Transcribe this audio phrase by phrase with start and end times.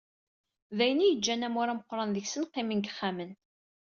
[0.77, 3.31] D ayen i yeǧǧan amur ameqqran seg-sen qqimen deg yixxamen.